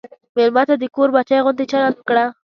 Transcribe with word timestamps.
مېلمه 0.35 0.63
ته 0.69 0.75
د 0.77 0.83
کور 0.95 1.09
بچی 1.15 1.39
غوندې 1.43 1.65
چلند 1.71 1.95
وکړه. 1.97 2.25